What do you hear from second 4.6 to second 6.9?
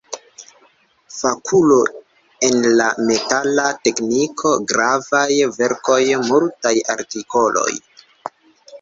gravaj verkoj, multaj